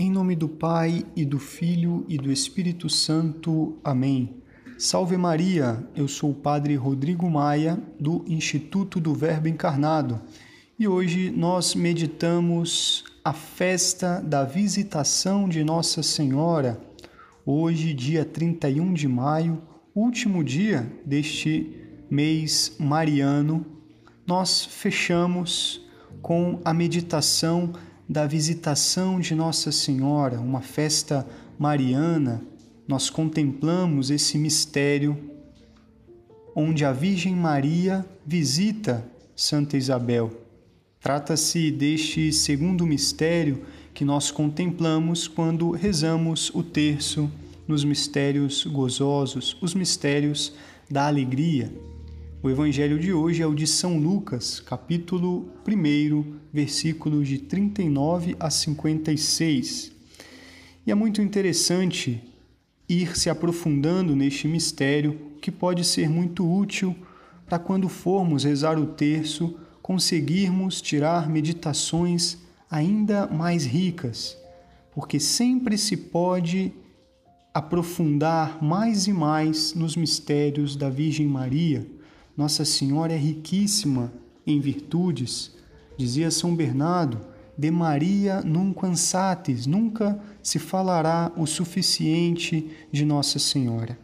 Em 0.00 0.12
nome 0.12 0.36
do 0.36 0.48
Pai 0.48 1.04
e 1.16 1.24
do 1.24 1.40
Filho 1.40 2.04
e 2.08 2.16
do 2.16 2.30
Espírito 2.30 2.88
Santo. 2.88 3.80
Amém. 3.82 4.36
Salve 4.78 5.16
Maria, 5.16 5.84
eu 5.92 6.06
sou 6.06 6.30
o 6.30 6.34
Padre 6.36 6.76
Rodrigo 6.76 7.28
Maia, 7.28 7.82
do 7.98 8.24
Instituto 8.28 9.00
do 9.00 9.12
Verbo 9.12 9.48
Encarnado, 9.48 10.22
e 10.78 10.86
hoje 10.86 11.32
nós 11.32 11.74
meditamos 11.74 13.02
a 13.24 13.32
festa 13.32 14.20
da 14.20 14.44
visitação 14.44 15.48
de 15.48 15.64
Nossa 15.64 16.00
Senhora. 16.00 16.80
Hoje, 17.44 17.92
dia 17.92 18.24
31 18.24 18.94
de 18.94 19.08
maio, 19.08 19.60
último 19.92 20.44
dia 20.44 20.88
deste 21.04 21.74
mês 22.08 22.76
mariano, 22.78 23.66
nós 24.24 24.64
fechamos 24.64 25.84
com 26.22 26.60
a 26.64 26.72
meditação 26.72 27.72
da 28.08 28.26
visitação 28.26 29.20
de 29.20 29.34
Nossa 29.34 29.70
Senhora, 29.70 30.40
uma 30.40 30.62
festa 30.62 31.26
mariana, 31.58 32.42
nós 32.86 33.10
contemplamos 33.10 34.10
esse 34.10 34.38
mistério 34.38 35.16
onde 36.56 36.84
a 36.84 36.92
Virgem 36.92 37.36
Maria 37.36 38.06
visita 38.24 39.06
Santa 39.36 39.76
Isabel. 39.76 40.32
Trata-se 41.00 41.70
deste 41.70 42.32
segundo 42.32 42.86
mistério 42.86 43.62
que 43.92 44.04
nós 44.04 44.30
contemplamos 44.30 45.28
quando 45.28 45.70
rezamos 45.70 46.50
o 46.54 46.62
terço 46.62 47.30
nos 47.66 47.84
mistérios 47.84 48.64
gozosos, 48.64 49.56
os 49.60 49.74
mistérios 49.74 50.54
da 50.90 51.06
alegria. 51.06 51.70
O 52.40 52.48
evangelho 52.48 53.00
de 53.00 53.12
hoje 53.12 53.42
é 53.42 53.46
o 53.48 53.52
de 53.52 53.66
São 53.66 53.98
Lucas, 53.98 54.60
capítulo 54.60 55.50
1, 55.66 56.36
versículos 56.52 57.26
de 57.26 57.38
39 57.38 58.36
a 58.38 58.48
56. 58.48 59.90
E 60.86 60.92
é 60.92 60.94
muito 60.94 61.20
interessante 61.20 62.22
ir 62.88 63.18
se 63.18 63.28
aprofundando 63.28 64.14
neste 64.14 64.46
mistério, 64.46 65.18
que 65.42 65.50
pode 65.50 65.84
ser 65.84 66.08
muito 66.08 66.48
útil 66.48 66.94
para 67.44 67.58
quando 67.58 67.88
formos 67.88 68.44
rezar 68.44 68.78
o 68.78 68.86
terço, 68.86 69.58
conseguirmos 69.82 70.80
tirar 70.80 71.28
meditações 71.28 72.38
ainda 72.70 73.26
mais 73.26 73.66
ricas, 73.66 74.38
porque 74.94 75.18
sempre 75.18 75.76
se 75.76 75.96
pode 75.96 76.72
aprofundar 77.52 78.62
mais 78.62 79.08
e 79.08 79.12
mais 79.12 79.74
nos 79.74 79.96
mistérios 79.96 80.76
da 80.76 80.88
Virgem 80.88 81.26
Maria 81.26 81.97
nossa 82.38 82.64
Senhora 82.64 83.12
é 83.12 83.16
riquíssima 83.16 84.12
em 84.46 84.60
virtudes. 84.60 85.50
Dizia 85.96 86.30
São 86.30 86.54
Bernardo: 86.54 87.18
de 87.58 87.68
Maria 87.68 88.40
nunca 88.42 88.94
satis, 88.94 89.66
nunca 89.66 90.22
se 90.40 90.60
falará 90.60 91.32
o 91.36 91.44
suficiente 91.46 92.70
de 92.92 93.04
Nossa 93.04 93.40
Senhora. 93.40 93.98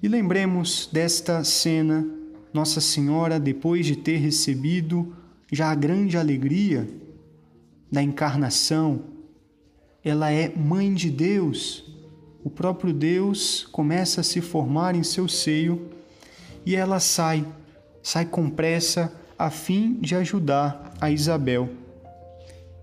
E 0.00 0.06
lembremos 0.06 0.88
desta 0.92 1.42
cena, 1.42 2.06
Nossa 2.54 2.80
Senhora, 2.80 3.40
depois 3.40 3.84
de 3.84 3.96
ter 3.96 4.18
recebido 4.18 5.12
já 5.50 5.72
a 5.72 5.74
grande 5.74 6.16
alegria 6.16 6.88
da 7.90 8.00
encarnação, 8.00 9.02
ela 10.04 10.30
é 10.30 10.54
mãe 10.56 10.94
de 10.94 11.10
Deus. 11.10 11.84
O 12.44 12.48
próprio 12.50 12.92
Deus 12.92 13.66
começa 13.72 14.20
a 14.20 14.24
se 14.24 14.40
formar 14.40 14.94
em 14.94 15.02
seu 15.02 15.26
seio 15.26 15.97
e 16.68 16.76
ela 16.76 17.00
sai, 17.00 17.46
sai 18.02 18.26
com 18.26 18.50
pressa 18.50 19.10
a 19.38 19.48
fim 19.48 19.94
de 20.02 20.14
ajudar 20.14 20.92
a 21.00 21.10
Isabel. 21.10 21.70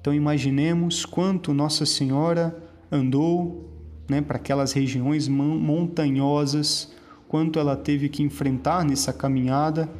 Então 0.00 0.14
imaginemos 0.14 1.04
quanto 1.04 1.52
Nossa 1.52 1.84
Senhora 1.84 2.56
andou 2.90 3.68
né, 4.08 4.22
para 4.22 4.38
aquelas 4.38 4.72
regiões 4.72 5.28
montanhosas, 5.28 6.90
quanto 7.28 7.58
ela 7.58 7.76
teve 7.76 8.08
que 8.08 8.22
enfrentar 8.22 8.82
nessa 8.82 9.12
caminhada 9.12 9.90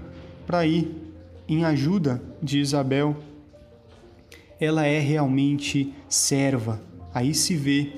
para 0.47 0.65
ir 0.65 0.91
em 1.47 1.63
ajuda 1.63 2.23
de 2.43 2.59
Isabel. 2.59 3.15
Ela 4.59 4.87
é 4.87 4.99
realmente 5.01 5.93
serva. 6.09 6.81
Aí 7.13 7.35
se 7.35 7.55
vê 7.55 7.93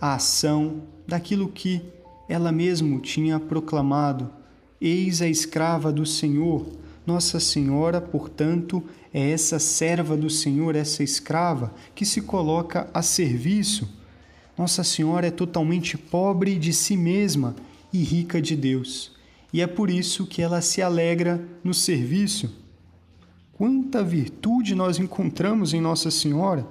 a 0.00 0.14
ação 0.14 0.82
daquilo 1.08 1.48
que 1.48 1.82
ela 2.28 2.52
mesmo 2.52 3.00
tinha 3.00 3.40
proclamado 3.40 4.41
Eis 4.84 5.22
a 5.22 5.28
escrava 5.28 5.92
do 5.92 6.04
Senhor. 6.04 6.66
Nossa 7.06 7.38
Senhora, 7.38 8.00
portanto, 8.00 8.82
é 9.14 9.30
essa 9.30 9.60
serva 9.60 10.16
do 10.16 10.28
Senhor, 10.28 10.74
essa 10.74 11.04
escrava 11.04 11.72
que 11.94 12.04
se 12.04 12.20
coloca 12.20 12.90
a 12.92 13.00
serviço. 13.00 13.88
Nossa 14.58 14.82
Senhora 14.82 15.28
é 15.28 15.30
totalmente 15.30 15.96
pobre 15.96 16.58
de 16.58 16.72
si 16.72 16.96
mesma 16.96 17.54
e 17.92 18.02
rica 18.02 18.42
de 18.42 18.56
Deus. 18.56 19.12
E 19.52 19.60
é 19.60 19.68
por 19.68 19.88
isso 19.88 20.26
que 20.26 20.42
ela 20.42 20.60
se 20.60 20.82
alegra 20.82 21.40
no 21.62 21.72
serviço. 21.72 22.52
Quanta 23.52 24.02
virtude 24.02 24.74
nós 24.74 24.98
encontramos 24.98 25.72
em 25.72 25.80
Nossa 25.80 26.10
Senhora! 26.10 26.66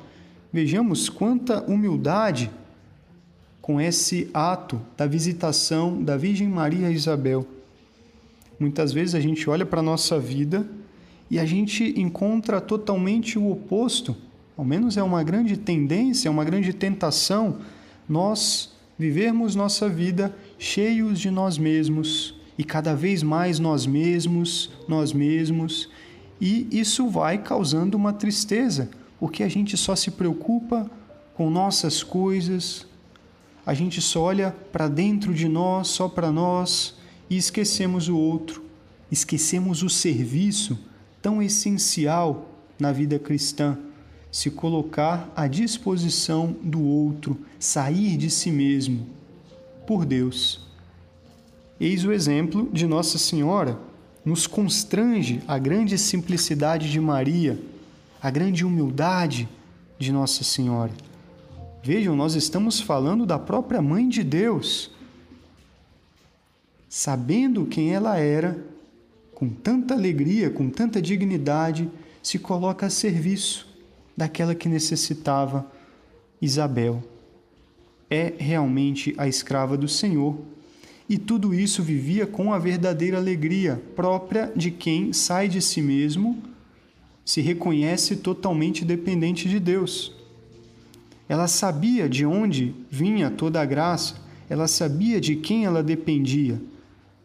Vejamos 0.52 1.08
quanta 1.08 1.64
humildade 1.64 2.52
com 3.62 3.80
esse 3.80 4.30
ato 4.34 4.82
da 4.98 5.08
visitação 5.08 6.04
da 6.04 6.18
Virgem 6.18 6.50
Maria 6.50 6.92
Isabel. 6.92 7.48
Muitas 8.62 8.94
vezes 8.94 9.16
a 9.16 9.20
gente 9.20 9.50
olha 9.50 9.66
para 9.66 9.80
a 9.80 9.84
nossa 9.84 10.20
vida 10.20 10.70
e 11.32 11.40
a 11.40 11.46
gente 11.48 12.00
encontra 12.00 12.62
totalmente 12.62 13.40
o 13.40 13.50
oposto. 13.50 14.16
Ao 14.56 14.64
menos 14.64 14.98
é 14.98 15.02
uma 15.02 15.24
grande 15.24 15.58
tendência, 15.58 16.28
é 16.28 16.32
uma 16.32 16.46
grande 16.46 16.72
tentação 16.72 17.58
nós 18.08 18.72
vivermos 19.00 19.56
nossa 19.56 19.90
vida 19.90 20.32
cheios 20.60 21.20
de 21.20 21.32
nós 21.32 21.58
mesmos 21.58 22.36
e 22.56 22.64
cada 22.64 22.94
vez 22.94 23.24
mais 23.24 23.58
nós 23.58 23.88
mesmos, 23.88 24.70
nós 24.88 25.12
mesmos, 25.12 25.90
e 26.40 26.68
isso 26.72 27.10
vai 27.10 27.40
causando 27.40 27.98
uma 27.98 28.14
tristeza, 28.14 28.92
porque 29.20 29.42
a 29.42 29.50
gente 29.50 29.76
só 29.76 29.96
se 29.96 30.12
preocupa 30.12 30.88
com 31.34 31.50
nossas 31.50 32.04
coisas, 32.04 32.86
a 33.66 33.74
gente 33.74 34.00
só 34.00 34.22
olha 34.22 34.56
para 34.72 34.88
dentro 34.88 35.34
de 35.34 35.48
nós, 35.48 35.88
só 35.88 36.08
para 36.08 36.32
nós, 36.32 37.01
e 37.32 37.38
esquecemos 37.38 38.10
o 38.10 38.18
outro, 38.18 38.62
esquecemos 39.10 39.84
o 39.84 39.90
serviço 39.90 40.78
tão 41.22 41.42
essencial 41.42 42.50
na 42.78 42.92
vida 42.92 43.18
cristã, 43.18 43.78
se 44.30 44.52
colocar 44.52 45.32
à 45.34 45.48
disposição 45.48 46.54
do 46.62 46.84
outro, 46.84 47.40
sair 47.58 48.18
de 48.18 48.30
si 48.30 48.52
mesmo, 48.52 49.08
por 49.88 50.06
Deus. 50.06 50.68
Eis 51.80 52.04
o 52.04 52.12
exemplo 52.12 52.70
de 52.74 52.86
Nossa 52.86 53.18
Senhora, 53.18 53.80
nos 54.26 54.46
constrange 54.46 55.42
a 55.48 55.58
grande 55.58 55.98
simplicidade 55.98 56.92
de 56.92 57.00
Maria, 57.00 57.58
a 58.22 58.30
grande 58.30 58.66
humildade 58.66 59.48
de 59.98 60.12
Nossa 60.12 60.44
Senhora. 60.44 60.92
Vejam, 61.82 62.14
nós 62.14 62.36
estamos 62.36 62.82
falando 62.82 63.26
da 63.26 63.40
própria 63.40 63.82
Mãe 63.82 64.10
de 64.10 64.22
Deus 64.22 64.92
sabendo 66.94 67.66
quem 67.66 67.94
ela 67.94 68.18
era, 68.18 68.62
com 69.34 69.48
tanta 69.48 69.94
alegria, 69.94 70.50
com 70.50 70.70
tanta 70.70 71.02
dignidade, 71.02 71.90
se 72.22 72.38
coloca 72.38 72.88
a 72.88 72.90
serviço 72.90 73.66
daquela 74.16 74.54
que 74.54 74.68
necessitava, 74.68 75.66
Isabel. 76.42 77.02
É 78.10 78.34
realmente 78.38 79.16
a 79.18 79.26
escrava 79.26 79.78
do 79.78 79.88
Senhor. 79.88 80.38
E 81.08 81.18
tudo 81.18 81.54
isso 81.54 81.82
vivia 81.82 82.28
com 82.28 82.54
a 82.54 82.60
verdadeira 82.60 83.18
alegria 83.18 83.82
própria 83.96 84.52
de 84.54 84.70
quem 84.70 85.14
sai 85.14 85.48
de 85.48 85.62
si 85.62 85.82
mesmo, 85.82 86.44
se 87.24 87.40
reconhece 87.40 88.18
totalmente 88.18 88.84
dependente 88.84 89.48
de 89.48 89.62
Deus. 89.62 90.14
Ela 91.30 91.48
sabia 91.48 92.10
de 92.10 92.26
onde 92.26 92.76
vinha 92.90 93.32
toda 93.32 93.62
a 93.62 93.66
graça, 93.66 94.16
ela 94.50 94.68
sabia 94.68 95.22
de 95.22 95.38
quem 95.38 95.64
ela 95.64 95.82
dependia 95.82 96.60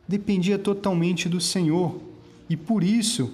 dependia 0.08 0.58
totalmente 0.58 1.28
do 1.28 1.40
Senhor 1.40 2.00
e 2.48 2.56
por 2.56 2.84
isso, 2.84 3.32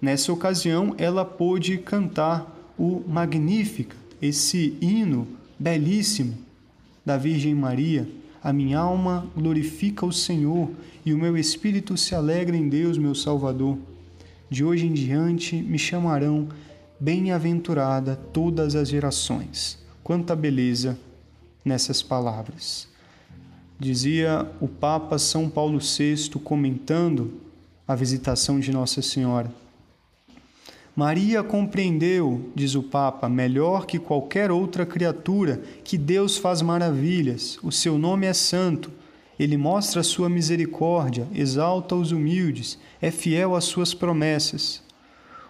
nessa 0.00 0.32
ocasião, 0.32 0.94
ela 0.98 1.24
pôde 1.24 1.78
cantar 1.78 2.74
o 2.78 3.02
Magnífica, 3.06 3.96
esse 4.20 4.76
hino 4.80 5.26
belíssimo 5.58 6.36
da 7.04 7.16
Virgem 7.16 7.54
Maria. 7.54 8.08
A 8.42 8.52
minha 8.52 8.78
alma 8.78 9.26
glorifica 9.34 10.04
o 10.04 10.12
Senhor 10.12 10.70
e 11.04 11.14
o 11.14 11.18
meu 11.18 11.36
espírito 11.36 11.96
se 11.96 12.14
alegra 12.14 12.56
em 12.56 12.68
Deus, 12.68 12.98
meu 12.98 13.14
Salvador. 13.14 13.78
De 14.50 14.62
hoje 14.62 14.86
em 14.86 14.92
diante 14.92 15.56
me 15.56 15.78
chamarão 15.78 16.48
bem-aventurada 17.00 18.14
todas 18.14 18.74
as 18.74 18.88
gerações. 18.88 19.78
Quanta 20.02 20.36
beleza 20.36 20.98
nessas 21.64 22.02
palavras. 22.02 22.86
Dizia 23.78 24.48
o 24.60 24.68
Papa 24.68 25.18
São 25.18 25.50
Paulo 25.50 25.80
VI 25.80 26.30
comentando 26.44 27.40
a 27.86 27.94
visitação 27.94 28.60
de 28.60 28.70
Nossa 28.70 29.02
Senhora. 29.02 29.50
Maria 30.94 31.42
compreendeu, 31.42 32.52
diz 32.54 32.76
o 32.76 32.84
Papa, 32.84 33.28
melhor 33.28 33.84
que 33.84 33.98
qualquer 33.98 34.52
outra 34.52 34.86
criatura, 34.86 35.60
que 35.82 35.98
Deus 35.98 36.36
faz 36.36 36.62
maravilhas, 36.62 37.58
o 37.64 37.72
seu 37.72 37.98
nome 37.98 38.26
é 38.26 38.32
santo, 38.32 38.92
ele 39.36 39.56
mostra 39.56 40.02
a 40.02 40.04
sua 40.04 40.28
misericórdia, 40.28 41.26
exalta 41.34 41.96
os 41.96 42.12
humildes, 42.12 42.78
é 43.02 43.10
fiel 43.10 43.56
às 43.56 43.64
suas 43.64 43.92
promessas. 43.92 44.84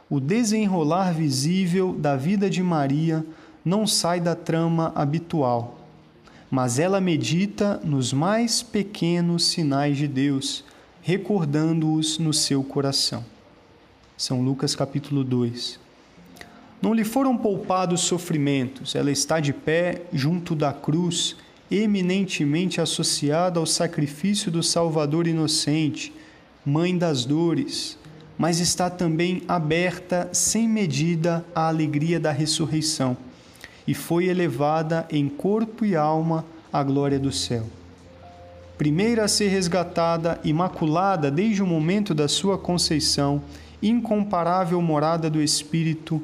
O 0.09 0.19
desenrolar 0.19 1.13
visível 1.13 1.93
da 1.93 2.17
vida 2.17 2.49
de 2.49 2.63
Maria 2.63 3.25
não 3.63 3.87
sai 3.87 4.19
da 4.19 4.35
trama 4.35 4.93
habitual, 4.95 5.84
mas 6.51 6.79
ela 6.79 7.01
medita 7.01 7.81
nos 7.85 8.13
mais 8.13 8.63
pequenos 8.63 9.45
sinais 9.45 9.97
de 9.97 10.07
Deus, 10.07 10.65
recordando-os 11.03 12.19
no 12.19 12.33
seu 12.33 12.63
coração. 12.63 13.25
São 14.17 14.43
Lucas 14.43 14.75
capítulo 14.75 15.25
2. 15.25 15.81
Não 16.81 16.93
lhe 16.93 17.05
foram 17.05 17.37
poupados 17.37 18.03
sofrimentos, 18.03 18.95
ela 18.95 19.11
está 19.11 19.41
de 19.41 19.53
pé 19.53 20.03
junto 20.13 20.55
da 20.55 20.73
cruz, 20.73 21.37
eminentemente 21.71 22.81
associada 22.81 23.59
ao 23.59 23.67
sacrifício 23.67 24.51
do 24.51 24.63
Salvador 24.63 25.27
inocente, 25.27 26.13
mãe 26.65 26.97
das 26.97 27.25
dores, 27.25 27.99
mas 28.37 28.61
está 28.61 28.91
também 28.91 29.43
aberta 29.49 30.29
sem 30.33 30.69
medida 30.69 31.45
à 31.55 31.69
alegria 31.69 32.21
da 32.21 32.33
ressurreição, 32.33 33.17
e 33.87 33.95
foi 33.95 34.27
elevada 34.27 35.07
em 35.11 35.29
corpo 35.29 35.85
e 35.85 35.95
alma 35.95 36.45
à 36.73 36.83
glória 36.83 37.19
do 37.19 37.33
céu 37.33 37.65
primeira 38.77 39.25
a 39.25 39.29
ser 39.29 39.49
resgatada, 39.49 40.41
imaculada 40.45 41.31
desde 41.31 41.63
o 41.63 41.67
momento 41.67 42.13
da 42.13 42.29
sua 42.29 42.59
conceição, 42.59 43.43
incomparável 43.83 44.81
morada 44.83 45.31
do 45.31 45.41
Espírito, 45.41 46.21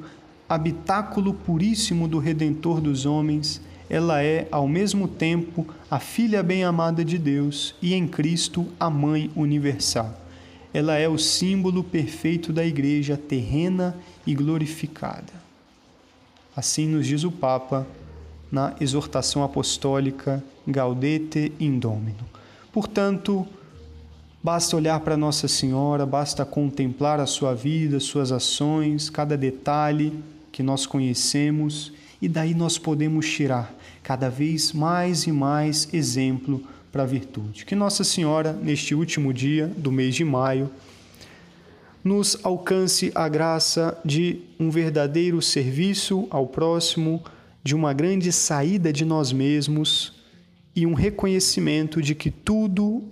habitáculo 0.49 1.33
puríssimo 1.33 2.09
do 2.09 2.19
Redentor 2.19 2.81
dos 2.81 3.07
homens, 3.07 3.61
ela 3.89 4.23
é, 4.23 4.47
ao 4.51 4.69
mesmo 4.69 5.07
tempo, 5.09 5.67
a 5.91 5.99
filha 5.99 6.43
bem-amada 6.43 7.05
de 7.05 7.19
Deus 7.19 7.75
e, 7.83 7.95
em 7.95 8.07
Cristo, 8.07 8.67
a 8.79 8.89
Mãe 8.89 9.31
universal. 9.35 10.17
Ela 10.73 10.97
é 10.97 11.09
o 11.09 11.19
símbolo 11.19 11.83
perfeito 11.83 12.53
da 12.53 12.65
Igreja 12.65 13.17
terrena 13.17 13.97
e 14.25 14.35
glorificada. 14.35 15.40
Assim 16.55 16.87
nos 16.87 17.07
diz 17.07 17.25
o 17.25 17.31
Papa 17.31 17.87
na 18.51 18.75
exortação 18.81 19.45
apostólica 19.45 20.43
Gaudete 20.67 21.53
in 21.61 21.79
Domino. 21.79 22.29
Portanto, 22.73 23.47
basta 24.43 24.77
olhar 24.77 24.99
para 25.01 25.17
Nossa 25.17 25.47
Senhora, 25.49 26.05
basta 26.05 26.45
contemplar 26.45 27.21
a 27.21 27.27
sua 27.27 27.55
vida, 27.55 28.01
suas 28.01 28.33
ações, 28.33 29.09
cada 29.09 29.37
detalhe 29.37 30.13
que 30.51 30.63
nós 30.63 30.87
conhecemos 30.87 31.93
e 32.21 32.29
daí 32.29 32.55
nós 32.55 32.79
podemos 32.79 33.29
tirar 33.29 33.75
cada 34.03 34.29
vez 34.29 34.73
mais 34.73 35.27
e 35.27 35.33
mais 35.33 35.89
exemplo 35.93 36.63
para 36.91 37.05
a 37.05 37.07
virtude. 37.07 37.65
Que 37.65 37.75
Nossa 37.75 38.03
Senhora, 38.03 38.53
neste 38.53 38.95
último 38.95 39.33
dia 39.33 39.67
do 39.67 39.93
mês 39.93 40.15
de 40.15 40.25
maio, 40.25 40.71
nos 42.03 42.39
alcance 42.43 43.13
a 43.15 43.29
graça 43.29 43.99
de 44.05 44.41
um 44.59 44.71
verdadeiro 44.71 45.41
serviço 45.43 46.27
ao 46.31 46.47
próximo, 46.47 47.23
de 47.63 47.75
uma 47.75 47.93
grande 47.93 48.33
saída 48.33 48.93
de 48.93 49.05
nós 49.05 49.33
mesmos 49.33 50.15
e 50.75 50.87
um 50.87 50.95
reconhecimento 50.95 52.01
de 52.01 52.15
que 52.15 52.31
tudo 52.31 53.05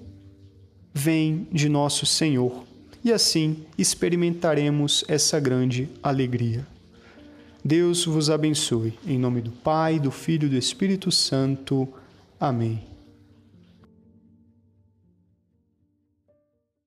vem 0.95 1.47
de 1.53 1.69
nosso 1.69 2.07
Senhor. 2.07 2.65
E 3.05 3.13
assim 3.13 3.65
experimentaremos 3.77 5.05
essa 5.07 5.39
grande 5.39 5.89
alegria. 6.03 6.67
Deus 7.65 8.05
vos 8.05 8.31
abençoe. 8.31 8.95
Em 9.07 9.19
nome 9.19 9.43
do 9.43 9.51
Pai, 9.51 9.99
do 9.99 10.11
Filho 10.11 10.47
e 10.47 10.51
do 10.51 10.57
Espírito 10.57 11.11
Santo. 11.13 11.89
Amém. 12.41 12.83